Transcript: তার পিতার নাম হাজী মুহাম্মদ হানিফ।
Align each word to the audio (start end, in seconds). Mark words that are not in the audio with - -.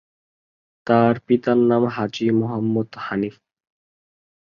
তার 0.87 1.13
পিতার 1.27 1.59
নাম 1.69 1.83
হাজী 1.95 2.25
মুহাম্মদ 2.31 2.89
হানিফ। 2.97 3.35